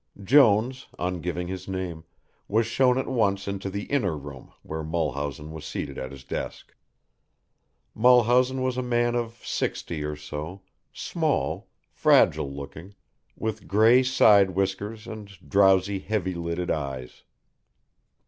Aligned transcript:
Jones, 0.23 0.87
on 0.97 1.21
giving 1.21 1.47
his 1.47 1.67
name, 1.67 2.05
was 2.47 2.65
shown 2.65 2.97
at 2.97 3.05
once 3.07 3.47
into 3.47 3.69
the 3.69 3.83
inner 3.83 4.17
room 4.17 4.51
where 4.63 4.83
Mulhausen 4.83 5.51
was 5.51 5.63
seated 5.63 5.99
at 5.99 6.09
his 6.11 6.23
desk. 6.23 6.73
Mulhausen 7.93 8.63
was 8.63 8.79
a 8.79 8.81
man 8.81 9.13
of 9.13 9.39
sixty 9.45 10.03
or 10.03 10.15
so, 10.15 10.63
small, 10.91 11.69
fragile 11.91 12.51
looking, 12.51 12.95
with 13.37 13.67
grey 13.67 14.01
side 14.01 14.49
whiskers 14.55 15.05
and 15.05 15.37
drowsy 15.47 15.99
heavy 15.99 16.33
lidded 16.33 16.71
eyes. 16.71 17.21